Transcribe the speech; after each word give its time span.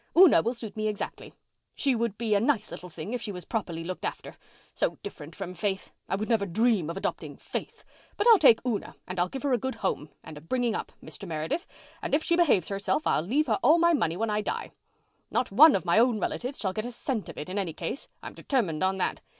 Una 0.17 0.41
will 0.41 0.55
suit 0.55 0.75
me 0.75 0.87
exactly. 0.87 1.31
She 1.75 1.93
would 1.93 2.17
be 2.17 2.33
a 2.33 2.39
nice 2.39 2.71
little 2.71 2.89
thing 2.89 3.13
if 3.13 3.21
she 3.21 3.31
was 3.31 3.45
properly 3.45 3.83
looked 3.83 4.03
after—so 4.03 4.97
different 5.03 5.35
from 5.35 5.53
Faith. 5.53 5.91
I 6.09 6.15
would 6.15 6.27
never 6.27 6.47
dream 6.47 6.89
of 6.89 6.97
adopting 6.97 7.37
Faith. 7.37 7.83
But 8.17 8.25
I'll 8.27 8.39
take 8.39 8.65
Una 8.65 8.95
and 9.07 9.19
I'll 9.19 9.29
give 9.29 9.43
her 9.43 9.53
a 9.53 9.59
good 9.59 9.75
home, 9.75 10.09
and 10.23 10.39
up 10.39 10.49
bringing, 10.49 10.73
Mr. 10.73 11.27
Meredith, 11.27 11.67
and 12.01 12.15
if 12.15 12.23
she 12.23 12.35
behaves 12.35 12.69
herself 12.69 13.05
I'll 13.05 13.21
leave 13.21 13.45
her 13.45 13.59
all 13.61 13.77
my 13.77 13.93
money 13.93 14.17
when 14.17 14.31
I 14.31 14.41
die. 14.41 14.71
Not 15.29 15.51
one 15.51 15.75
of 15.75 15.85
my 15.85 15.99
own 15.99 16.19
relatives 16.19 16.57
shall 16.59 16.73
have 16.75 16.83
a 16.83 16.91
cent 16.91 17.29
of 17.29 17.37
it 17.37 17.47
in 17.47 17.59
any 17.59 17.73
case, 17.73 18.07
I'm 18.23 18.33
determined 18.33 18.81
on 18.83 18.97
that. 18.97 19.21